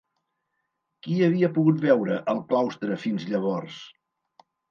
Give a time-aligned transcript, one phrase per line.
[1.07, 3.77] Qui havia pogut veure el claustre fins llavors?